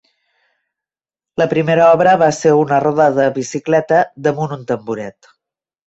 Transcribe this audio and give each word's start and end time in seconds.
La 1.41 1.47
primera 1.51 1.85
obra 1.97 2.17
va 2.23 2.31
ser 2.39 2.55
una 2.63 2.81
roda 2.87 3.09
de 3.21 3.31
bicicleta 3.39 4.05
damunt 4.29 4.61
un 4.61 4.69
tamboret. 4.75 5.35